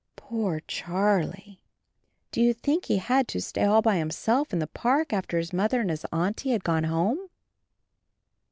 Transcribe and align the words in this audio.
Poor 0.15 0.61
Charlie! 0.61 1.61
Do 2.31 2.41
you 2.41 2.55
think 2.55 2.85
he 2.85 2.97
had 2.97 3.27
to 3.27 3.39
stay 3.39 3.65
all 3.65 3.83
by 3.83 3.97
himself 3.97 4.51
in 4.51 4.57
the 4.57 4.65
park 4.65 5.13
after 5.13 5.37
his 5.37 5.53
Mother 5.53 5.79
and 5.79 5.91
his 5.91 6.07
Auntie 6.11 6.49
had 6.53 6.63
gone 6.63 6.85
home? 6.85 7.29